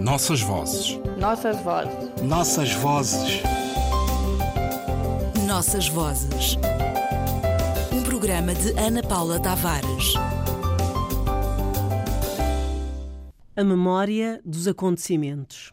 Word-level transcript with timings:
Nossas 0.00 0.40
vozes. 0.40 0.96
Nossas 1.18 1.60
vozes. 1.60 2.22
Nossas 2.22 2.72
vozes. 2.74 3.42
Nossas 5.44 5.88
vozes. 5.88 6.56
Um 7.92 8.02
programa 8.04 8.54
de 8.54 8.70
Ana 8.78 9.02
Paula 9.02 9.40
Tavares. 9.40 10.14
A 13.56 13.64
memória 13.64 14.40
dos 14.44 14.68
acontecimentos. 14.68 15.72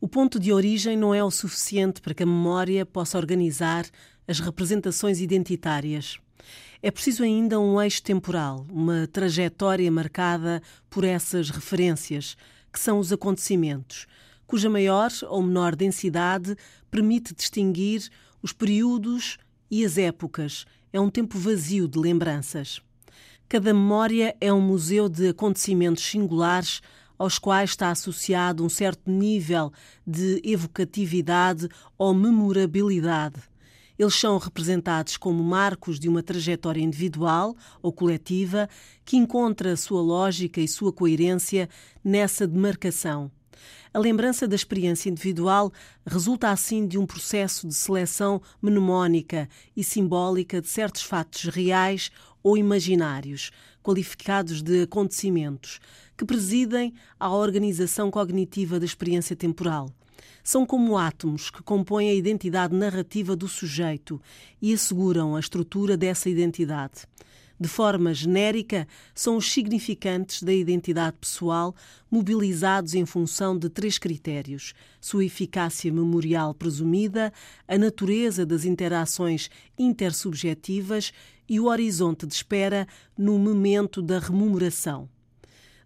O 0.00 0.06
ponto 0.06 0.38
de 0.38 0.52
origem 0.52 0.96
não 0.96 1.12
é 1.12 1.24
o 1.24 1.30
suficiente 1.30 2.00
para 2.00 2.14
que 2.14 2.22
a 2.22 2.26
memória 2.26 2.86
possa 2.86 3.18
organizar 3.18 3.84
as 4.28 4.38
representações 4.38 5.20
identitárias. 5.20 6.18
É 6.80 6.90
preciso 6.90 7.24
ainda 7.24 7.58
um 7.58 7.80
eixo 7.80 8.02
temporal, 8.02 8.66
uma 8.70 9.08
trajetória 9.08 9.90
marcada 9.90 10.62
por 10.88 11.02
essas 11.04 11.50
referências, 11.50 12.36
que 12.72 12.80
são 12.80 12.98
os 12.98 13.12
acontecimentos, 13.12 14.06
cuja 14.46 14.70
maior 14.70 15.10
ou 15.28 15.42
menor 15.42 15.76
densidade 15.76 16.56
permite 16.90 17.34
distinguir 17.34 18.08
os 18.42 18.52
períodos 18.52 19.38
e 19.70 19.84
as 19.84 19.98
épocas. 19.98 20.64
É 20.92 21.00
um 21.00 21.10
tempo 21.10 21.38
vazio 21.38 21.86
de 21.86 21.98
lembranças. 21.98 22.80
Cada 23.48 23.74
memória 23.74 24.34
é 24.40 24.52
um 24.52 24.60
museu 24.60 25.08
de 25.08 25.28
acontecimentos 25.28 26.04
singulares 26.04 26.80
aos 27.18 27.38
quais 27.38 27.70
está 27.70 27.90
associado 27.90 28.64
um 28.64 28.68
certo 28.68 29.10
nível 29.10 29.72
de 30.06 30.40
evocatividade 30.44 31.68
ou 31.96 32.12
memorabilidade. 32.14 33.51
Eles 33.98 34.14
são 34.14 34.38
representados 34.38 35.16
como 35.16 35.42
marcos 35.44 35.98
de 36.00 36.08
uma 36.08 36.22
trajetória 36.22 36.80
individual 36.80 37.56
ou 37.82 37.92
coletiva 37.92 38.68
que 39.04 39.16
encontra 39.16 39.76
sua 39.76 40.00
lógica 40.00 40.60
e 40.60 40.68
sua 40.68 40.92
coerência 40.92 41.68
nessa 42.04 42.46
demarcação. 42.46 43.30
A 43.94 43.98
lembrança 43.98 44.48
da 44.48 44.56
experiência 44.56 45.10
individual 45.10 45.70
resulta 46.06 46.50
assim 46.50 46.86
de 46.86 46.96
um 46.96 47.04
processo 47.04 47.68
de 47.68 47.74
seleção 47.74 48.40
mnemónica 48.60 49.48
e 49.76 49.84
simbólica 49.84 50.62
de 50.62 50.68
certos 50.68 51.02
fatos 51.02 51.44
reais 51.44 52.10
ou 52.42 52.56
imaginários, 52.56 53.50
qualificados 53.82 54.62
de 54.62 54.82
acontecimentos, 54.82 55.78
que 56.16 56.24
presidem 56.24 56.94
à 57.20 57.30
organização 57.30 58.10
cognitiva 58.10 58.80
da 58.80 58.86
experiência 58.86 59.36
temporal. 59.36 59.90
São 60.42 60.66
como 60.66 60.96
átomos 60.96 61.50
que 61.50 61.62
compõem 61.62 62.10
a 62.10 62.14
identidade 62.14 62.74
narrativa 62.74 63.36
do 63.36 63.48
sujeito 63.48 64.20
e 64.60 64.72
asseguram 64.72 65.36
a 65.36 65.40
estrutura 65.40 65.96
dessa 65.96 66.28
identidade. 66.28 67.06
De 67.62 67.68
forma 67.68 68.12
genérica, 68.12 68.88
são 69.14 69.36
os 69.36 69.52
significantes 69.52 70.42
da 70.42 70.52
identidade 70.52 71.16
pessoal 71.20 71.72
mobilizados 72.10 72.92
em 72.92 73.06
função 73.06 73.56
de 73.56 73.68
três 73.68 73.98
critérios: 73.98 74.74
sua 75.00 75.24
eficácia 75.24 75.92
memorial 75.92 76.54
presumida, 76.54 77.32
a 77.68 77.78
natureza 77.78 78.44
das 78.44 78.64
interações 78.64 79.48
intersubjetivas 79.78 81.12
e 81.48 81.60
o 81.60 81.66
horizonte 81.66 82.26
de 82.26 82.34
espera 82.34 82.84
no 83.16 83.38
momento 83.38 84.02
da 84.02 84.18
rememoração. 84.18 85.08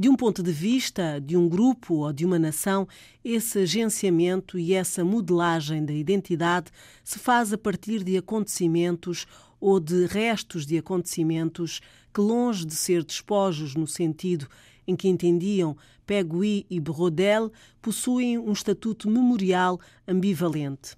De 0.00 0.08
um 0.08 0.16
ponto 0.16 0.42
de 0.42 0.50
vista 0.50 1.20
de 1.20 1.36
um 1.36 1.46
grupo 1.46 1.96
ou 1.96 2.10
de 2.10 2.24
uma 2.24 2.38
nação, 2.38 2.88
esse 3.22 3.58
agenciamento 3.58 4.58
e 4.58 4.72
essa 4.72 5.04
modelagem 5.04 5.84
da 5.84 5.92
identidade 5.92 6.70
se 7.04 7.18
faz 7.18 7.52
a 7.52 7.58
partir 7.58 8.02
de 8.02 8.16
acontecimentos 8.16 9.26
ou 9.60 9.78
de 9.78 10.06
restos 10.06 10.64
de 10.64 10.78
acontecimentos 10.78 11.82
que, 12.14 12.20
longe 12.22 12.64
de 12.64 12.74
ser 12.74 13.04
despojos 13.04 13.74
no 13.74 13.86
sentido 13.86 14.48
em 14.86 14.96
que 14.96 15.06
entendiam 15.06 15.76
Pegui 16.06 16.64
e 16.70 16.80
Brodel, 16.80 17.52
possuem 17.82 18.38
um 18.38 18.52
estatuto 18.52 19.06
memorial 19.06 19.78
ambivalente. 20.08 20.96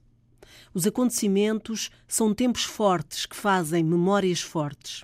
Os 0.72 0.86
acontecimentos 0.86 1.90
são 2.06 2.32
tempos 2.32 2.62
fortes 2.62 3.26
que 3.26 3.34
fazem 3.34 3.82
memórias 3.82 4.40
fortes. 4.40 5.02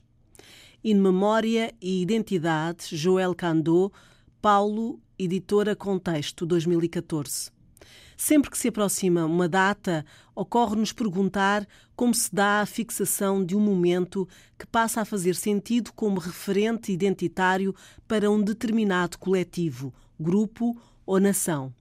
In 0.84 0.94
Memória 0.94 1.75
e 1.83 2.00
Identidade, 2.03 2.97
Joel 2.97 3.34
Candot, 3.34 3.93
Paulo, 4.41 5.00
editora 5.19 5.75
Contexto, 5.75 6.47
2014. 6.47 7.50
Sempre 8.16 8.49
que 8.49 8.56
se 8.56 8.69
aproxima 8.69 9.25
uma 9.25 9.49
data, 9.49 10.06
ocorre-nos 10.37 10.93
perguntar 10.93 11.67
como 11.97 12.15
se 12.15 12.33
dá 12.33 12.61
a 12.61 12.67
fixação 12.67 13.44
de 13.44 13.56
um 13.56 13.61
momento 13.61 14.28
que 14.56 14.69
passa 14.69 15.00
a 15.00 15.05
fazer 15.05 15.34
sentido 15.34 15.93
como 15.93 16.21
referente 16.21 16.93
identitário 16.93 17.75
para 18.06 18.31
um 18.31 18.41
determinado 18.41 19.19
coletivo, 19.19 19.93
grupo 20.19 20.81
ou 21.05 21.19
nação. 21.19 21.75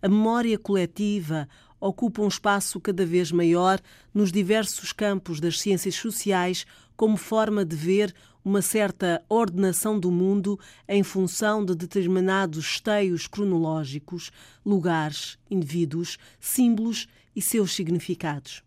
A 0.00 0.08
memória 0.08 0.56
coletiva 0.56 1.48
ocupa 1.80 2.22
um 2.22 2.28
espaço 2.28 2.80
cada 2.80 3.04
vez 3.06 3.30
maior 3.30 3.80
nos 4.12 4.32
diversos 4.32 4.92
campos 4.92 5.40
das 5.40 5.60
ciências 5.60 5.94
sociais 5.94 6.66
como 6.96 7.16
forma 7.16 7.64
de 7.64 7.76
ver 7.76 8.14
uma 8.44 8.62
certa 8.62 9.22
ordenação 9.28 10.00
do 10.00 10.10
mundo 10.10 10.58
em 10.88 11.02
função 11.02 11.64
de 11.64 11.74
determinados 11.74 12.64
esteios 12.64 13.26
cronológicos, 13.26 14.30
lugares, 14.64 15.38
indivíduos, 15.50 16.18
símbolos 16.40 17.06
e 17.36 17.42
seus 17.42 17.74
significados. 17.74 18.62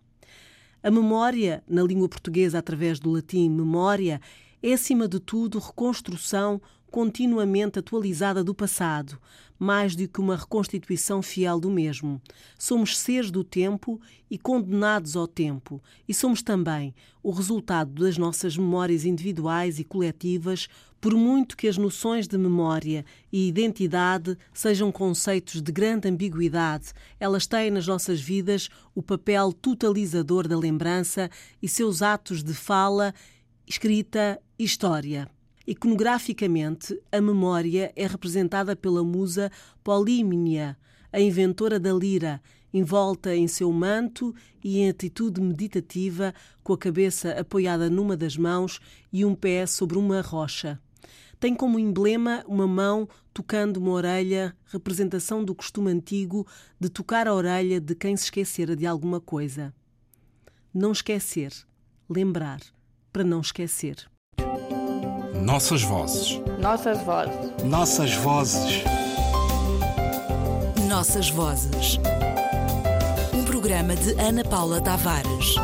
A 0.83 0.89
memória, 0.89 1.63
na 1.67 1.83
língua 1.83 2.07
portuguesa 2.07 2.59
através 2.59 2.99
do 2.99 3.11
latim 3.11 3.49
memória, 3.49 4.21
é 4.63 4.73
acima 4.73 5.07
de 5.07 5.19
tudo 5.19 5.59
reconstrução 5.59 6.61
continuamente 6.91 7.79
atualizada 7.79 8.43
do 8.43 8.53
passado, 8.53 9.17
mais 9.57 9.95
do 9.95 10.07
que 10.07 10.19
uma 10.19 10.35
reconstituição 10.35 11.21
fiel 11.21 11.59
do 11.59 11.71
mesmo. 11.71 12.21
Somos 12.59 12.97
seres 12.97 13.31
do 13.31 13.43
tempo 13.43 13.99
e 14.29 14.37
condenados 14.37 15.15
ao 15.15 15.25
tempo, 15.25 15.81
e 16.07 16.13
somos 16.13 16.41
também 16.41 16.93
o 17.23 17.31
resultado 17.31 18.03
das 18.03 18.17
nossas 18.17 18.57
memórias 18.57 19.05
individuais 19.05 19.79
e 19.79 19.83
coletivas, 19.83 20.67
por 20.99 21.15
muito 21.15 21.55
que 21.55 21.67
as 21.67 21.77
noções 21.77 22.27
de 22.27 22.37
memória 22.37 23.05
e 23.31 23.47
identidade 23.47 24.37
sejam 24.53 24.91
conceitos 24.91 25.61
de 25.61 25.71
grande 25.71 26.09
ambiguidade, 26.09 26.91
elas 27.19 27.47
têm 27.47 27.71
nas 27.71 27.87
nossas 27.87 28.19
vidas 28.19 28.69
o 28.93 29.01
papel 29.01 29.53
totalizador 29.53 30.47
da 30.47 30.57
lembrança 30.57 31.29
e 31.61 31.67
seus 31.67 32.01
atos 32.01 32.43
de 32.43 32.53
fala, 32.53 33.15
escrita 33.65 34.39
e 34.59 34.63
história. 34.63 35.27
Iconograficamente, 35.65 36.99
a 37.11 37.21
memória 37.21 37.93
é 37.95 38.07
representada 38.07 38.75
pela 38.75 39.03
musa 39.03 39.51
Polímnia, 39.83 40.77
a 41.13 41.19
inventora 41.19 41.79
da 41.79 41.93
lira, 41.93 42.41
envolta 42.73 43.35
em 43.35 43.47
seu 43.47 43.71
manto 43.71 44.33
e 44.63 44.79
em 44.79 44.89
atitude 44.89 45.41
meditativa, 45.41 46.33
com 46.63 46.73
a 46.73 46.77
cabeça 46.77 47.31
apoiada 47.31 47.89
numa 47.89 48.15
das 48.17 48.37
mãos 48.37 48.79
e 49.11 49.25
um 49.25 49.35
pé 49.35 49.65
sobre 49.65 49.97
uma 49.97 50.21
rocha. 50.21 50.79
Tem 51.39 51.55
como 51.55 51.79
emblema 51.79 52.43
uma 52.47 52.67
mão 52.67 53.09
tocando 53.33 53.77
uma 53.77 53.91
orelha, 53.91 54.55
representação 54.65 55.43
do 55.43 55.55
costume 55.55 55.91
antigo 55.91 56.45
de 56.79 56.89
tocar 56.89 57.27
a 57.27 57.33
orelha 57.33 57.79
de 57.79 57.95
quem 57.95 58.15
se 58.15 58.25
esquecera 58.25 58.75
de 58.75 58.85
alguma 58.85 59.19
coisa. 59.19 59.73
Não 60.73 60.91
esquecer, 60.91 61.51
lembrar, 62.09 62.61
para 63.11 63.23
não 63.23 63.41
esquecer. 63.41 64.10
Nossas 65.41 65.81
vozes. 65.81 66.39
Nossas 66.59 67.01
vozes. 67.01 67.33
Nossas 67.63 68.13
vozes. 68.13 68.83
Nossas 70.87 71.29
vozes. 71.31 71.99
Um 73.33 73.43
programa 73.43 73.95
de 73.95 74.11
Ana 74.21 74.43
Paula 74.43 74.79
Tavares. 74.79 75.55